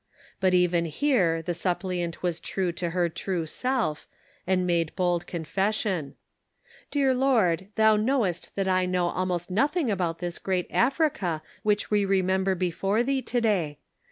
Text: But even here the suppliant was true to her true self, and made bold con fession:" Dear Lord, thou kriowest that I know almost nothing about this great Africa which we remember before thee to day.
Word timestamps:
But 0.39 0.55
even 0.55 0.85
here 0.85 1.43
the 1.43 1.53
suppliant 1.53 2.23
was 2.23 2.39
true 2.39 2.71
to 2.71 2.89
her 2.89 3.07
true 3.07 3.45
self, 3.45 4.07
and 4.47 4.65
made 4.65 4.95
bold 4.95 5.27
con 5.27 5.45
fession:" 5.45 6.15
Dear 6.89 7.13
Lord, 7.13 7.67
thou 7.75 7.97
kriowest 7.97 8.49
that 8.55 8.67
I 8.67 8.87
know 8.87 9.09
almost 9.09 9.51
nothing 9.51 9.91
about 9.91 10.17
this 10.17 10.39
great 10.39 10.65
Africa 10.71 11.43
which 11.61 11.91
we 11.91 12.03
remember 12.03 12.55
before 12.55 13.03
thee 13.03 13.21
to 13.21 13.41
day. 13.41 13.77